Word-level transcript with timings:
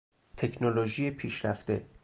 تکنولوژی 0.37 1.11
پیشرفته 1.11 1.85